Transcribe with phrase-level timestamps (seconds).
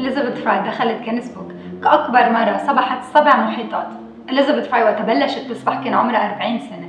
[0.00, 1.52] إليزابيث فراي دخلت Guinness Book
[1.82, 3.86] كأكبر مرة سبحت سبع محيطات.
[4.30, 6.88] إليزابيث فراي وقت بلشت تسبح كان عمرها 40 سنة.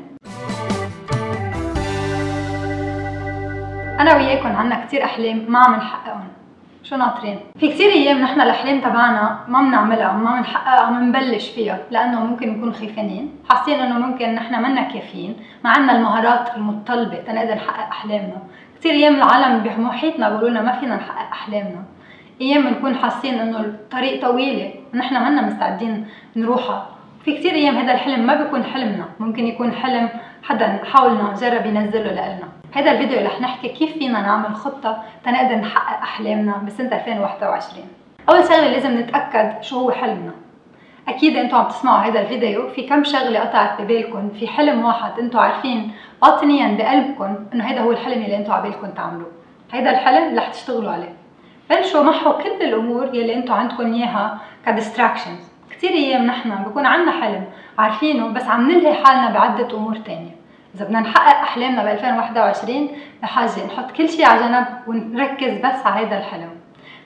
[3.99, 6.27] أنا وياكم عنا كتير أحلام ما عم نحققهم
[6.83, 11.77] شو ناطرين؟ في كثير أيام نحن الأحلام تبعنا ما بنعملها ما بنحققها ما بنبلش فيها
[11.91, 17.55] لأنه ممكن نكون خايفين، حاسين إنه ممكن نحن منا كافيين، ما عندنا المهارات المتطلبة تنقدر
[17.55, 18.37] نحقق أحلامنا،
[18.79, 21.83] كثير أيام العالم بمحيطنا بيقولوا لنا ما فينا نحقق أحلامنا،
[22.41, 26.87] أيام بنكون حاسين إنه الطريق طويلة ونحن منا مستعدين نروحها،
[27.25, 30.09] في كثير أيام هذا الحلم ما بيكون حلمنا، ممكن يكون حلم
[30.43, 32.47] حدا حاولنا جرب ينزله لنا.
[32.73, 37.87] هذا الفيديو رح نحكي كيف فينا نعمل خطة تنقدر نحقق أحلامنا بسنة 2021
[38.29, 40.31] أول شغلة لازم نتأكد شو هو حلمنا.
[41.07, 45.39] أكيد أنتم عم تسمعوا هذا الفيديو في كم شغلة قطعت ببالكم في حلم واحد أنتم
[45.39, 49.31] عارفين باطنيا بقلبكم إنه هذا هو الحلم اللي أنتم عبالكم تعملوه.
[49.71, 51.20] هذا الحلم رح تشتغلوا عليه.
[51.71, 55.51] بلشوا محوا كل الأمور يلي أنتم عندكم إياها كديستراكشنز.
[55.69, 57.43] كثير أيام نحن بكون عندنا حلم
[57.77, 60.35] عارفينه بس عم نلهي حالنا بعدة أمور تانية.
[60.75, 62.89] إذا بدنا نحقق أحلامنا ب 2021
[63.21, 66.49] بحاجه نحط كل شيء على جنب ونركز بس على هذا الحلم.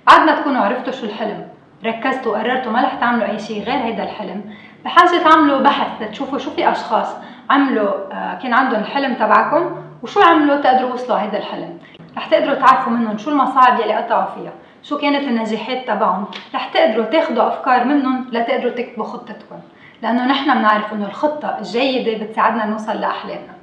[0.08, 1.48] بعد ما تكونوا عرفتوا شو الحلم
[1.86, 4.42] ركزتوا وقررتوا ما رح تعملوا أي شيء غير هذا الحلم
[4.86, 7.16] بحاجه تعملوا بحث لتشوفوا شو في أشخاص
[7.50, 11.78] عملوا آه، كان عندهم الحلم تبعكم وشو عملوا تقدروا وصلوا هذا الحلم.
[12.18, 14.52] رح تقدروا تعرفوا منهم شو المصاعب يلي قطعوا فيها
[14.84, 16.26] شو كانت النجاحات تبعهم.
[16.56, 19.56] رح تقدروا تاخذوا أفكار منهم لتقدروا تكتبوا خطتكم
[20.02, 23.54] لأنه نحن بنعرف إنه الخطة الجيدة بتساعدنا نوصل لأحلامنا.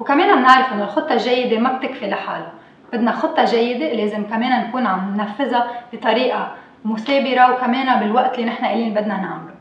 [0.00, 2.52] وكمان بنعرف إنه الخطة الجيدة ما بتكفي لحالها.
[2.92, 6.52] بدنا خطة جيدة لازم كمان نكون عم ننفذها بطريقة
[6.84, 9.56] مثابرة وكمان بالوقت اللي نحن قايلين بدنا نعمله.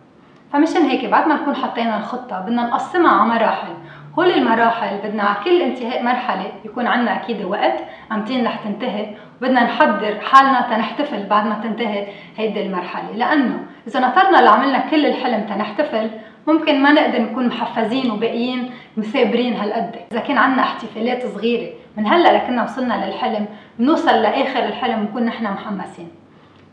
[0.54, 3.74] فمشان هيك بعد ما نكون حطينا الخطة بدنا نقسمها على مراحل.
[4.20, 7.80] هول المراحل بدنا على كل انتهاء مرحلة يكون عندنا أكيد وقت
[8.12, 9.08] أمتين رح تنتهي
[9.42, 13.12] وبدنا نحضر حالنا تنحتفل بعد ما تنتهي هيدي المرحلة.
[13.12, 16.10] لأنه إذا نطرنا اللي عملنا كل الحلم تنحتفل
[16.48, 19.96] ممكن ما نقدر نكون محفزين وباقيين مثابرين هالقد.
[20.12, 23.46] إذا كان عندنا احتفالات صغيرة من هلأ لكنا وصلنا للحلم
[23.80, 26.10] بنوصل لآخر الحلم ونكون نحن محمسين.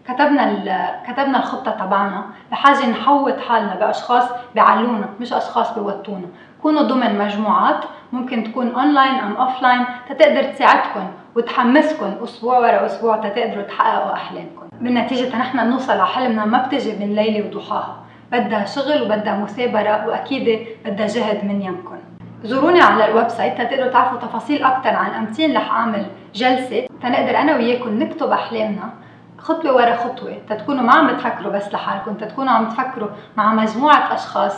[0.09, 4.25] كتبنا كتبنا الخطة تبعنا بحاجه نحوط حالنا بأشخاص
[4.55, 6.27] بيعلونا مش أشخاص بيوطونا.
[6.63, 13.63] كونوا ضمن مجموعات ممكن تكون اونلاين أم offline تتقدر تساعدكم وتحمسكم أسبوع ورا أسبوع تتقدروا
[13.63, 17.97] تحققوا احلامكم بالنتيجة نحن نوصل على حلمنا ما بتجي من ليلة وضحاها.
[18.33, 21.99] بدها شغل وبدها مثابرة وأكيد بدها جهد من يمكن
[22.45, 27.57] زوروني على ال website تقدروا تعرفوا تفاصيل أكثر عن أمتين رح أعمل جلسة تنقدر أنا
[27.57, 29.02] وياكم نكتب أحلامنا.
[29.43, 30.39] خطوة ورا خطوة.
[30.49, 34.57] تتكونوا ما عم بتفكروا بس لحالكم تتكونوا عم تفكروا مع مجموعة أشخاص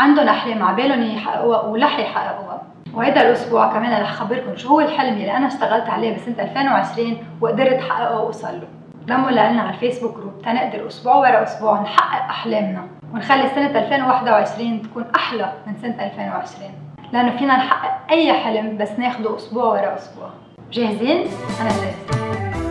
[0.00, 2.62] عندهم أحلام عبالهم يحققوها ورح يحققوها.
[2.94, 7.78] وهذا الأسبوع كمان رح أخبركم شو هو الحلم اللي أنا اشتغلت عليه بسنة 2020 وقدرت
[7.78, 8.68] أحققه وأوصل له.
[9.06, 14.82] لموا لنا على ال Facebook group تنقدر أسبوع ورا أسبوع نحقق أحلامنا ونخلي سنة 2021
[14.82, 16.70] تكون أحلى من سنة 2020
[17.12, 20.28] لأنه فينا نحقق أي حلم بس ناخده أسبوع ورا أسبوع.
[20.72, 21.24] جاهزين؟
[21.60, 22.65] أنا جاهزة.